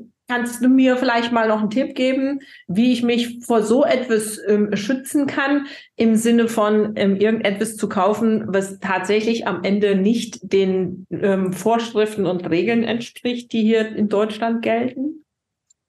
Ähm, 0.00 0.12
kannst 0.26 0.64
du 0.64 0.68
mir 0.68 0.96
vielleicht 0.96 1.30
mal 1.30 1.46
noch 1.46 1.60
einen 1.60 1.70
Tipp 1.70 1.94
geben, 1.94 2.40
wie 2.66 2.92
ich 2.92 3.02
mich 3.02 3.44
vor 3.44 3.62
so 3.62 3.84
etwas 3.84 4.40
ähm, 4.48 4.74
schützen 4.74 5.26
kann, 5.26 5.66
im 5.96 6.16
Sinne 6.16 6.48
von 6.48 6.96
irgendetwas 6.96 7.76
zu 7.76 7.88
kaufen, 7.88 8.44
was 8.46 8.78
tatsächlich 8.80 9.46
am 9.46 9.62
Ende 9.62 9.94
nicht 9.94 10.52
den 10.52 11.06
Vorschriften 11.52 12.24
und 12.24 12.48
Regeln 12.48 12.82
entspricht, 12.82 13.52
die 13.52 13.60
hier 13.60 13.94
in 13.94 14.08
Deutschland 14.08 14.62
gelten? 14.62 15.11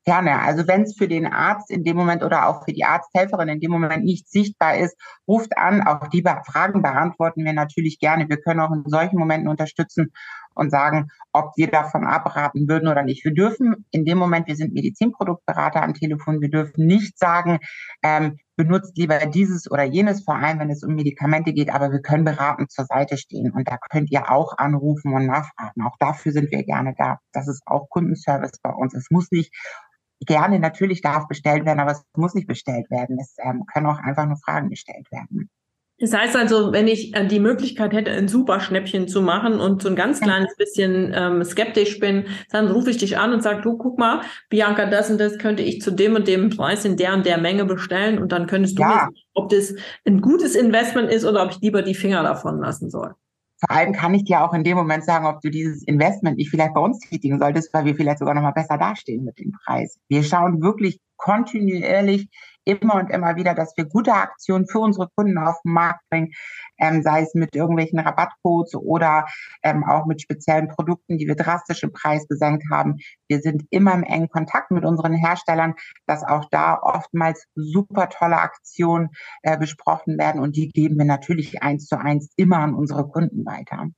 Gerne. 0.06 0.42
Also 0.42 0.68
wenn 0.68 0.82
es 0.82 0.98
für 0.98 1.08
den 1.08 1.26
Arzt 1.26 1.72
in 1.72 1.86
dem 1.86 1.96
Moment 1.96 2.24
oder 2.24 2.50
auch 2.50 2.66
für 2.66 2.74
die 2.74 2.84
Arzthelferin 2.84 3.48
in 3.48 3.62
dem 3.62 3.72
Moment 3.72 4.04
nicht 4.04 4.30
sichtbar 4.30 4.78
ist, 4.78 4.98
ruft 5.28 5.58
an. 5.58 5.82
Auch 5.82 6.10
die 6.10 6.22
Fragen 6.22 6.82
beantworten 6.82 7.46
wir 7.46 7.54
natürlich 7.54 8.00
gerne. 8.00 8.28
Wir 8.28 8.38
können 8.38 8.60
auch 8.60 8.72
in 8.72 8.84
solchen 8.86 9.18
Momenten 9.18 9.48
unterstützen 9.48 10.12
und 10.56 10.72
sagen, 10.72 11.08
ob 11.32 11.52
wir 11.56 11.72
davon 11.72 12.06
abraten 12.06 12.68
würden 12.68 12.90
oder 12.90 13.04
nicht. 13.04 13.24
Wir 13.24 13.34
dürfen 13.34 13.86
in 13.92 14.06
dem 14.06 14.18
Moment, 14.18 14.48
wir 14.48 14.56
sind 14.56 14.74
Medizinproduktberater 14.74 15.82
am 15.82 15.94
Telefon, 15.94 16.42
wir 16.42 16.50
dürfen 16.50 16.86
nicht 16.86 17.18
sagen, 17.18 17.60
ähm, 18.04 18.38
benutzt 18.56 18.98
lieber 18.98 19.18
dieses 19.26 19.72
oder 19.72 19.84
jenes, 19.84 20.24
vor 20.24 20.36
allem 20.36 20.60
wenn 20.60 20.70
es 20.70 20.84
um 20.84 20.94
Medikamente 20.94 21.54
geht, 21.54 21.74
aber 21.74 21.92
wir 21.92 22.02
können 22.02 22.24
beratend 22.24 22.72
zur 22.72 22.86
Seite 22.86 23.18
stehen 23.18 23.52
und 23.52 23.68
da 23.68 23.78
könnt 23.90 24.12
ihr 24.12 24.30
auch 24.30 24.58
anrufen 24.58 25.14
und 25.14 25.26
nachfragen. 25.26 25.82
Auch 25.84 25.98
dafür 25.98 26.34
sind 26.34 26.52
wir 26.52 26.64
gerne 26.64 26.94
da. 26.98 27.20
Das 27.32 27.48
ist 27.48 27.64
auch 27.66 27.90
Kundenservice 27.90 28.60
bei 28.62 28.70
uns. 28.70 28.94
Es 28.94 29.10
muss 29.10 29.32
nicht 29.32 29.52
gerne 30.26 30.60
natürlich 30.60 31.02
darf 31.02 31.28
bestellt 31.28 31.66
werden, 31.66 31.80
aber 31.80 31.92
es 31.92 32.04
muss 32.16 32.34
nicht 32.34 32.48
bestellt 32.48 32.90
werden. 32.90 33.18
Es 33.20 33.36
ähm, 33.44 33.66
können 33.72 33.88
auch 33.88 34.00
einfach 34.00 34.26
nur 34.26 34.38
Fragen 34.38 34.70
gestellt 34.70 35.12
werden. 35.12 35.50
Das 36.00 36.12
heißt 36.12 36.36
also, 36.36 36.74
wenn 36.74 36.88
ich 36.88 37.16
äh, 37.16 37.26
die 37.26 37.40
Möglichkeit 37.40 37.94
hätte, 37.94 38.12
ein 38.12 38.28
super 38.28 38.60
Schnäppchen 38.60 39.08
zu 39.08 39.22
machen 39.22 39.60
und 39.60 39.82
so 39.82 39.90
ein 39.90 39.96
ganz 39.96 40.20
kleines 40.20 40.56
bisschen 40.58 41.14
ähm, 41.16 41.44
skeptisch 41.44 42.00
bin, 42.00 42.26
dann 42.52 42.70
rufe 42.70 42.90
ich 42.90 42.98
dich 42.98 43.18
an 43.18 43.32
und 43.32 43.44
sage, 43.44 43.62
du 43.62 43.78
guck 43.78 44.00
mal, 44.00 44.22
Bianca, 44.50 44.88
das 44.88 45.10
und 45.10 45.20
das 45.20 45.38
könnte 45.38 45.64
ich 45.64 45.82
zu 45.82 45.92
dem 45.92 46.16
und 46.16 46.28
dem 46.28 46.50
Preis 46.50 46.84
in 46.84 46.98
der 46.98 47.14
und 47.14 47.26
der 47.26 47.38
Menge 47.38 47.64
bestellen 47.66 48.20
und 48.20 48.32
dann 48.32 48.48
könntest 48.48 48.78
du 48.78 48.82
ja. 48.82 49.08
mir 49.12 49.18
ob 49.36 49.50
das 49.50 49.74
ein 50.06 50.22
gutes 50.22 50.56
Investment 50.56 51.12
ist 51.12 51.26
oder 51.26 51.44
ob 51.44 51.52
ich 51.52 51.62
lieber 51.62 51.82
die 51.82 51.96
Finger 51.96 52.22
davon 52.22 52.60
lassen 52.60 52.90
soll. 52.90 53.16
Vor 53.66 53.78
allem 53.78 53.94
kann 53.94 54.14
ich 54.14 54.26
dir 54.26 54.44
auch 54.44 54.54
in 54.54 54.66
dem 54.66 54.76
Moment 54.76 55.06
sagen, 55.06 55.26
ob 55.26 55.40
du 55.40 55.50
dieses 55.50 55.84
Investment 55.84 56.38
nicht 56.38 56.50
vielleicht 56.50 56.74
bei 56.74 56.82
uns 56.82 57.00
tätigen 57.00 57.40
solltest, 57.40 57.74
weil 57.74 57.86
wir 57.86 57.96
vielleicht 57.96 58.20
sogar 58.20 58.34
noch 58.34 58.42
mal 58.42 58.52
besser 58.52 58.78
dastehen 58.78 59.24
mit 59.24 59.40
dem 59.40 59.54
Preis. 59.66 60.00
Wir 60.10 60.24
schauen 60.24 60.62
wirklich 60.62 61.00
kontinuierlich 61.16 62.28
immer 62.66 62.96
und 62.96 63.10
immer 63.10 63.36
wieder, 63.36 63.54
dass 63.54 63.74
wir 63.78 63.86
gute 63.86 64.14
Aktionen 64.14 64.68
für 64.68 64.80
unsere 64.80 65.10
Kunden 65.16 65.38
auf 65.38 65.62
den 65.64 65.74
Markt 65.74 66.02
bringen, 66.10 66.32
ähm, 66.80 67.02
sei 67.04 67.22
es 67.22 67.34
mit 67.34 67.56
irgendwelchen 67.56 68.00
Rabattcodes 68.00 68.76
oder 68.76 69.26
ähm, 69.64 69.84
auch 69.84 70.06
mit 70.06 70.22
speziellen 70.22 70.68
Produkten, 70.68 71.18
die 71.18 71.28
wir 71.28 71.36
drastisch 71.36 71.84
im 71.84 71.94
Preis 71.94 72.28
gesenkt 72.28 72.66
haben. 72.72 72.98
Wir 73.28 73.40
sind 73.40 73.64
immer 73.70 73.94
im 73.94 74.04
engen 74.04 74.30
Kontakt 74.30 74.72
mit 74.72 74.86
unseren 74.86 75.14
Herstellern, 75.14 75.76
dass 76.08 76.24
auch 76.24 76.46
da 76.52 76.80
oftmals 76.82 77.46
super 77.56 78.10
tolle 78.10 78.38
Aktionen 78.38 79.10
äh, 79.42 79.58
besprochen 79.58 80.18
werden 80.18 80.42
und 80.42 80.56
die 80.56 80.70
geben 80.70 80.98
wir 80.98 81.06
natürlich 81.06 81.62
eins 81.64 81.86
zu 81.88 82.00
eins 82.00 82.30
immer 82.36 82.58
an 82.58 82.74
unsere 82.74 83.08
Kunden 83.08 83.46
weiter. 83.46 83.90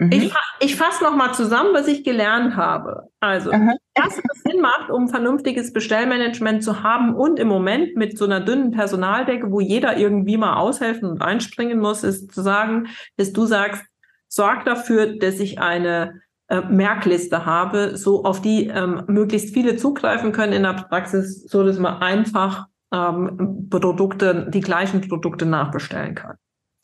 Mhm. 0.00 0.12
Ich, 0.12 0.34
ich 0.60 0.76
fasse 0.76 1.04
nochmal 1.04 1.34
zusammen, 1.34 1.74
was 1.74 1.86
ich 1.86 2.04
gelernt 2.04 2.56
habe. 2.56 3.10
Also, 3.20 3.52
mhm. 3.52 3.74
was 3.94 4.16
Sinn 4.42 4.62
macht, 4.62 4.90
um 4.90 5.08
vernünftiges 5.08 5.74
Bestellmanagement 5.74 6.64
zu 6.64 6.82
haben 6.82 7.14
und 7.14 7.38
im 7.38 7.48
Moment 7.48 7.96
mit 7.96 8.16
so 8.16 8.24
einer 8.24 8.40
dünnen 8.40 8.70
Personaldecke, 8.70 9.52
wo 9.52 9.60
jeder 9.60 9.98
irgendwie 9.98 10.38
mal 10.38 10.56
aushelfen 10.56 11.06
und 11.06 11.20
einspringen 11.20 11.78
muss, 11.78 12.02
ist 12.02 12.32
zu 12.32 12.40
sagen, 12.40 12.88
dass 13.18 13.34
du 13.34 13.44
sagst, 13.44 13.84
sorg 14.26 14.64
dafür, 14.64 15.18
dass 15.18 15.38
ich 15.38 15.60
eine 15.60 16.22
äh, 16.48 16.62
Merkliste 16.62 17.44
habe, 17.44 17.98
so 17.98 18.24
auf 18.24 18.40
die 18.40 18.68
ähm, 18.68 19.02
möglichst 19.06 19.52
viele 19.52 19.76
zugreifen 19.76 20.32
können 20.32 20.54
in 20.54 20.62
der 20.62 20.72
Praxis, 20.88 21.42
so 21.42 21.62
dass 21.62 21.78
man 21.78 22.00
einfach 22.00 22.68
ähm, 22.90 23.68
Produkte, 23.68 24.48
die 24.48 24.60
gleichen 24.60 25.06
Produkte 25.06 25.44
nachbestellen 25.44 26.14
kann. 26.14 26.36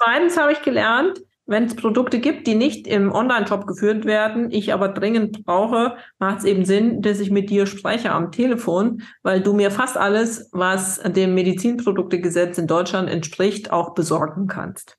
Zweitens 0.02 0.38
habe 0.38 0.52
ich 0.52 0.61
gelernt, 0.61 1.23
wenn 1.46 1.64
es 1.64 1.76
Produkte 1.76 2.18
gibt, 2.18 2.46
die 2.46 2.56
nicht 2.56 2.86
im 2.86 3.12
Online-Shop 3.12 3.66
geführt 3.66 4.04
werden, 4.04 4.50
ich 4.50 4.72
aber 4.72 4.88
dringend 4.88 5.44
brauche, 5.44 5.96
macht 6.18 6.38
es 6.38 6.44
eben 6.44 6.64
Sinn, 6.64 7.02
dass 7.02 7.20
ich 7.20 7.30
mit 7.30 7.50
dir 7.50 7.66
spreche 7.66 8.10
am 8.10 8.32
Telefon, 8.32 9.02
weil 9.22 9.40
du 9.40 9.52
mir 9.54 9.70
fast 9.70 9.96
alles, 9.96 10.50
was 10.52 11.00
dem 11.02 11.34
Medizinproduktegesetz 11.34 12.58
in 12.58 12.66
Deutschland 12.66 13.08
entspricht, 13.08 13.70
auch 13.70 13.94
besorgen 13.94 14.48
kannst. 14.48 14.98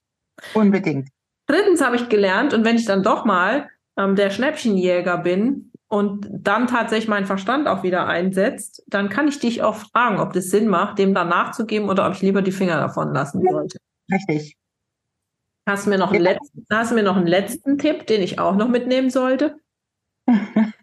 Unbedingt. 0.54 1.10
Drittens 1.48 1.84
habe 1.84 1.98
ich 1.98 2.10
gelernt, 2.10 2.54
und 2.54 2.66
wenn 2.66 2.77
ich 2.77 2.86
dann 2.86 3.04
doch 3.04 3.25
mal 3.25 3.70
ähm, 3.98 4.16
der 4.16 4.30
Schnäppchenjäger 4.30 5.18
bin 5.18 5.72
und 5.89 6.27
dann 6.32 6.68
tatsächlich 6.68 7.08
mein 7.08 7.25
Verstand 7.25 7.68
auch 7.68 7.84
wieder 7.84 8.08
einsetzt, 8.08 8.84
dann 8.88 9.10
kann 9.10 9.27
ich 9.27 9.39
dich 9.39 9.63
auch 9.63 9.75
fragen, 9.75 10.20
ob 10.20 10.34
das 10.34 10.50
Sinn 10.50 10.68
macht, 10.68 11.00
dem 11.00 11.13
dann 11.13 11.30
nachzugeben 11.30 11.89
oder 11.89 12.08
ob 12.08 12.13
ich 12.13 12.22
lieber 12.22 12.42
die 12.42 12.51
Finger 12.51 12.77
davon 12.77 13.13
lassen 13.13 13.42
sollte. 13.50 13.77
Richtig. 14.12 14.57
Hast 15.68 15.86
du 15.86 15.90
mir 15.90 15.98
noch 15.98 16.14
einen, 16.14 16.24
letzten, 16.24 16.66
hast 16.72 16.94
mir 16.94 17.04
noch 17.04 17.18
einen 17.18 17.28
letzten 17.28 17.78
Tipp, 17.78 18.08
den 18.08 18.22
ich 18.22 18.40
auch 18.40 18.56
noch 18.56 18.70
mitnehmen 18.70 19.10
sollte? 19.10 19.60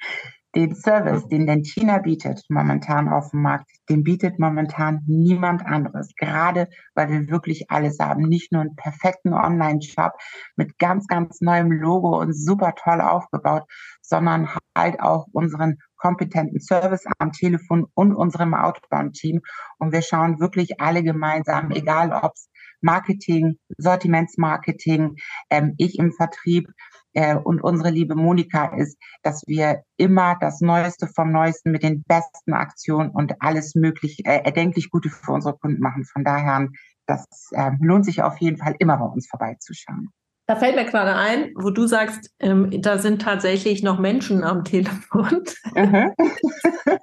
den 0.55 0.75
Service, 0.75 1.27
den 1.29 1.47
Dentina 1.47 2.01
bietet 2.01 2.45
momentan 2.51 3.09
auf 3.09 3.31
dem 3.31 3.41
Markt, 3.41 3.71
den 3.89 4.05
bietet 4.05 4.39
momentan 4.39 5.01
niemand 5.07 5.65
anderes. 5.65 6.13
Gerade 6.17 6.69
weil 6.95 7.09
wir 7.09 7.29
wirklich 7.29 7.71
alles 7.71 7.99
haben. 7.99 8.29
Nicht 8.29 8.53
nur 8.53 8.61
einen 8.61 8.77
perfekten 8.77 9.33
Online-Shop 9.33 10.13
mit 10.57 10.79
ganz, 10.79 11.07
ganz 11.07 11.41
neuem 11.41 11.73
Logo 11.73 12.21
und 12.21 12.35
super 12.35 12.75
toll 12.75 13.01
aufgebaut, 13.01 13.63
sondern 14.03 14.51
halt 14.77 15.01
auch 15.01 15.27
unseren 15.33 15.79
kompetenten 15.97 16.61
Service 16.61 17.07
am 17.19 17.33
Telefon 17.33 17.87
und 17.95 18.15
unserem 18.15 18.53
Outbound-Team. 18.53 19.41
Und 19.79 19.93
wir 19.93 20.03
schauen 20.03 20.41
wirklich 20.41 20.79
alle 20.79 21.03
gemeinsam, 21.03 21.71
egal 21.71 22.13
ob 22.13 22.33
es 22.35 22.51
Marketing, 22.85 23.59
Sortimentsmarketing, 23.79 25.17
ähm, 25.51 25.75
ich 25.79 25.99
im 25.99 26.13
Vertrieb 26.13 26.69
äh, 27.15 27.37
und 27.37 27.63
unsere 27.63 27.91
liebe 27.91 28.15
Monika 28.15 28.77
ist, 28.77 28.99
dass 29.23 29.43
wir 29.47 29.83
immer 29.97 30.37
das 30.41 30.61
Neueste 30.61 31.09
vom 31.09 31.33
Neuesten 31.33 31.71
mit 31.71 31.83
den 31.83 32.03
besten 32.05 32.53
Aktionen 32.53 33.11
und 33.11 33.35
alles 33.41 33.75
möglich, 33.75 34.25
äh, 34.25 34.43
erdenklich 34.45 34.91
Gute 34.91 35.09
für 35.09 35.33
unsere 35.33 35.57
Kunden 35.57 35.81
machen. 35.81 36.05
Von 36.05 36.25
daher, 36.25 36.69
das 37.07 37.27
äh, 37.53 37.73
lohnt 37.81 38.05
sich 38.05 38.23
auf 38.23 38.39
jeden 38.39 38.59
Fall 38.59 38.77
immer 38.79 38.99
bei 38.99 39.07
uns 39.07 39.27
vorbeizuschauen. 39.29 40.11
Da 40.47 40.57
fällt 40.57 40.77
mir 40.77 40.85
gerade 40.85 41.15
ein, 41.15 41.53
wo 41.55 41.71
du 41.71 41.87
sagst, 41.87 42.31
ähm, 42.39 42.71
da 42.83 42.99
sind 42.99 43.23
tatsächlich 43.23 43.83
noch 43.83 43.99
Menschen 43.99 44.45
am 44.45 44.65
Telefon. 44.65 45.43
Mhm. 45.75 46.13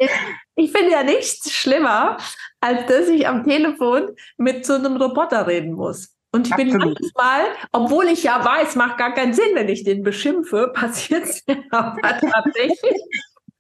ich, 0.56 0.72
finde 0.72 0.92
ja 0.92 1.04
nichts 1.04 1.52
schlimmer, 1.52 2.18
als 2.60 2.86
dass 2.86 3.08
ich 3.10 3.28
am 3.28 3.44
Telefon 3.44 4.10
mit 4.38 4.66
so 4.66 4.74
einem 4.74 4.98
Roboter 4.98 5.48
reden 5.48 5.74
muss. 5.74 6.16
Und 6.34 6.48
ich 6.48 6.54
Absolut. 6.54 6.98
bin 6.98 7.10
manchmal, 7.16 7.42
obwohl 7.72 8.06
ich 8.06 8.24
ja 8.24 8.46
weiß, 8.46 8.76
macht 8.76 8.98
gar 8.98 9.14
keinen 9.14 9.34
Sinn, 9.34 9.54
wenn 9.54 9.70
ich 9.70 9.84
den 9.84 10.04
beschimpfe, 10.04 10.72
passiert 10.74 11.24
es 11.24 11.44
aber 11.72 12.00
tatsächlich 12.02 13.02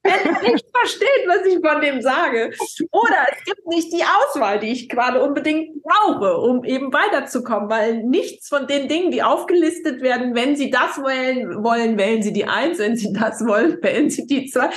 wenn 0.03 0.51
nicht 0.51 0.65
versteht, 0.75 1.27
was 1.27 1.45
ich 1.45 1.59
von 1.65 1.81
dem 1.81 2.01
sage. 2.01 2.51
Oder 2.91 3.17
es 3.31 3.43
gibt 3.45 3.67
nicht 3.67 3.93
die 3.93 4.03
Auswahl, 4.03 4.59
die 4.59 4.71
ich 4.71 4.89
gerade 4.89 5.21
unbedingt 5.21 5.83
brauche, 5.83 6.37
um 6.37 6.63
eben 6.63 6.91
weiterzukommen, 6.91 7.69
weil 7.69 8.03
nichts 8.03 8.49
von 8.49 8.67
den 8.67 8.87
Dingen, 8.87 9.11
die 9.11 9.23
aufgelistet 9.23 10.01
werden, 10.01 10.35
wenn 10.35 10.55
Sie 10.55 10.71
das 10.71 10.97
wählen 10.97 11.63
wollen, 11.63 11.97
wählen 11.97 12.21
Sie 12.23 12.33
die 12.33 12.45
eins, 12.45 12.79
wenn 12.79 12.97
Sie 12.97 13.13
das 13.13 13.45
wollen, 13.45 13.77
wählen 13.81 14.09
Sie 14.09 14.25
die 14.25 14.47
zwei. 14.47 14.69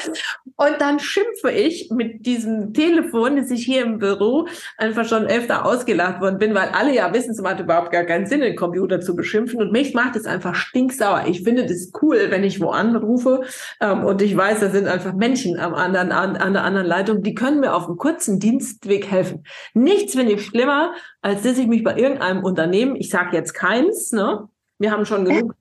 Und 0.56 0.80
dann 0.80 1.00
schimpfe 1.00 1.50
ich 1.50 1.90
mit 1.90 2.26
diesem 2.26 2.74
Telefon, 2.74 3.36
dass 3.36 3.50
ich 3.50 3.64
hier 3.64 3.82
im 3.82 3.98
Büro 3.98 4.46
einfach 4.76 5.06
schon 5.08 5.26
öfter 5.26 5.64
ausgelacht 5.64 6.20
worden 6.20 6.38
bin, 6.38 6.54
weil 6.54 6.68
alle 6.68 6.94
ja 6.94 7.12
wissen, 7.12 7.30
es 7.30 7.40
macht 7.40 7.60
überhaupt 7.60 7.90
gar 7.90 8.04
keinen 8.04 8.26
Sinn, 8.26 8.40
den 8.40 8.56
Computer 8.56 9.00
zu 9.00 9.16
beschimpfen. 9.16 9.60
Und 9.60 9.72
mich 9.72 9.94
macht 9.94 10.16
es 10.16 10.26
einfach 10.26 10.54
stinksauer. 10.54 11.24
Ich 11.26 11.42
finde 11.42 11.66
das 11.66 11.90
cool, 12.02 12.26
wenn 12.28 12.44
ich 12.44 12.60
wo 12.60 12.68
anrufe 12.68 13.42
ähm, 13.80 14.04
und 14.04 14.20
ich 14.22 14.36
weiß, 14.36 14.60
da 14.60 14.70
sind 14.70 14.86
einfach 14.86 15.13
Menschen 15.16 15.58
am 15.58 15.74
anderen, 15.74 16.12
an, 16.12 16.36
an 16.36 16.52
der 16.52 16.64
anderen 16.64 16.86
Leitung, 16.86 17.22
die 17.22 17.34
können 17.34 17.60
mir 17.60 17.74
auf 17.74 17.86
einem 17.86 17.96
kurzen 17.96 18.40
Dienstweg 18.40 19.10
helfen. 19.10 19.44
Nichts 19.74 20.14
finde 20.14 20.32
ich 20.32 20.44
schlimmer, 20.44 20.94
als 21.22 21.42
dass 21.42 21.58
ich 21.58 21.66
mich 21.66 21.82
bei 21.82 21.96
irgendeinem 21.96 22.44
Unternehmen, 22.44 22.96
ich 22.96 23.10
sage 23.10 23.36
jetzt 23.36 23.54
keins, 23.54 24.12
ne, 24.12 24.48
wir 24.78 24.90
haben 24.90 25.06
schon 25.06 25.24
genug 25.24 25.54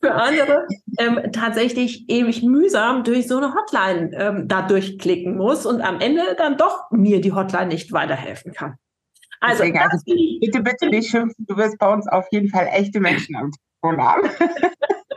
für 0.00 0.14
andere, 0.14 0.66
ähm, 0.98 1.32
tatsächlich 1.32 2.08
ewig 2.08 2.42
mühsam 2.42 3.02
durch 3.02 3.26
so 3.26 3.36
eine 3.36 3.54
Hotline 3.54 4.10
ähm, 4.14 4.48
da 4.48 4.62
durchklicken 4.62 5.36
muss 5.36 5.66
und 5.66 5.80
am 5.80 6.00
Ende 6.00 6.22
dann 6.36 6.56
doch 6.56 6.90
mir 6.90 7.20
die 7.20 7.32
Hotline 7.32 7.66
nicht 7.66 7.92
weiterhelfen 7.92 8.52
kann. 8.52 8.76
Also, 9.40 9.62
also 9.62 9.98
bitte, 10.40 10.62
bitte 10.62 10.88
nicht 10.88 11.10
schimpfen, 11.10 11.46
du 11.46 11.56
wirst 11.56 11.78
bei 11.78 11.92
uns 11.92 12.08
auf 12.08 12.26
jeden 12.30 12.48
Fall 12.48 12.68
echte 12.72 13.00
Menschen 13.00 13.36
am 13.36 13.50
Telefon 13.82 14.04
haben. 14.04 14.28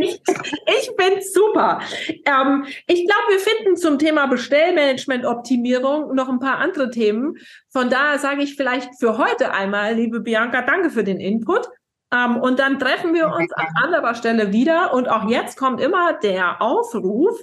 ich, 0.00 0.20
ich 0.66 0.90
finde 0.98 1.22
super. 1.22 1.80
Ähm, 2.24 2.64
ich 2.86 3.06
glaube, 3.06 3.28
wir 3.28 3.40
finden 3.40 3.76
zum 3.76 3.98
Thema 3.98 4.26
Bestellmanagement-Optimierung 4.26 6.14
noch 6.14 6.28
ein 6.28 6.40
paar 6.40 6.58
andere 6.58 6.90
Themen. 6.90 7.36
Von 7.70 7.90
daher 7.90 8.18
sage 8.18 8.42
ich 8.42 8.56
vielleicht 8.56 8.98
für 8.98 9.18
heute 9.18 9.52
einmal, 9.52 9.94
liebe 9.94 10.20
Bianca, 10.20 10.62
danke 10.62 10.90
für 10.90 11.04
den 11.04 11.20
Input. 11.20 11.68
Ähm, 12.12 12.36
und 12.38 12.58
dann 12.58 12.78
treffen 12.78 13.14
wir 13.14 13.28
uns 13.28 13.52
an 13.52 13.66
anderer 13.82 14.14
Stelle 14.14 14.52
wieder. 14.52 14.94
Und 14.94 15.08
auch 15.08 15.28
jetzt 15.28 15.58
kommt 15.58 15.80
immer 15.80 16.14
der 16.14 16.62
Aufruf 16.62 17.38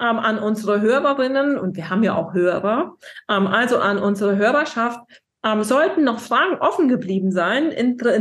ähm, 0.00 0.18
an 0.18 0.38
unsere 0.38 0.80
Hörerinnen, 0.80 1.58
und 1.58 1.76
wir 1.76 1.90
haben 1.90 2.02
ja 2.02 2.14
auch 2.14 2.32
Hörer, 2.32 2.96
ähm, 3.28 3.46
also 3.46 3.78
an 3.78 3.98
unsere 3.98 4.36
Hörerschaft, 4.36 5.00
ähm, 5.48 5.62
sollten 5.62 6.04
noch 6.04 6.20
Fragen 6.20 6.58
offen 6.60 6.88
geblieben 6.88 7.32
sein, 7.32 7.70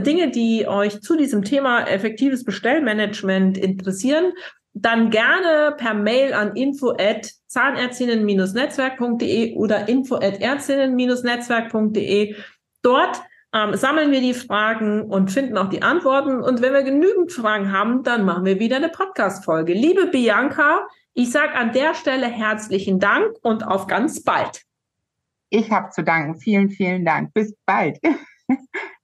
Dinge, 0.04 0.32
die 0.32 0.68
euch 0.68 1.02
zu 1.02 1.18
diesem 1.18 1.44
Thema 1.44 1.82
effektives 1.82 2.44
Bestellmanagement 2.44 3.58
interessieren, 3.58 4.34
dann 4.74 5.10
gerne 5.10 5.74
per 5.78 5.94
Mail 5.94 6.34
an 6.34 6.56
info 6.56 6.92
at 6.92 7.32
zahnärztinnen-netzwerk.de 7.48 9.56
oder 9.56 9.88
info 9.90 10.16
at 10.16 10.40
ärztinnen-netzwerk.de. 10.40 12.36
Dort 12.84 13.22
ähm, 13.54 13.76
sammeln 13.76 14.12
wir 14.12 14.22
die 14.22 14.34
Fragen 14.34 15.04
und 15.04 15.32
finden 15.32 15.58
auch 15.58 15.70
die 15.70 15.82
Antworten. 15.82 16.42
Und 16.42 16.62
wenn 16.62 16.74
wir 16.74 16.84
genügend 16.84 17.32
Fragen 17.32 17.72
haben, 17.72 18.04
dann 18.04 18.26
machen 18.26 18.44
wir 18.46 18.60
wieder 18.60 18.76
eine 18.76 18.90
Podcast-Folge. 18.90 19.74
Liebe 19.74 20.08
Bianca, 20.08 20.86
ich 21.14 21.32
sage 21.32 21.56
an 21.56 21.72
der 21.72 21.96
Stelle 21.96 22.28
herzlichen 22.28 23.00
Dank 23.00 23.38
und 23.42 23.66
auf 23.66 23.88
ganz 23.88 24.22
bald. 24.24 24.67
Ich 25.50 25.72
habe 25.72 25.90
zu 25.90 26.04
danken. 26.04 26.40
Vielen, 26.40 26.70
vielen 26.70 27.06
Dank. 27.06 27.34
Bis 27.34 27.56
bald. 27.66 28.00